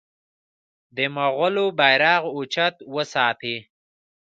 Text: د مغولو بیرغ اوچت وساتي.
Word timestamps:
د 0.95 0.97
مغولو 1.15 1.65
بیرغ 1.79 2.21
اوچت 2.35 2.75
وساتي. 2.95 3.55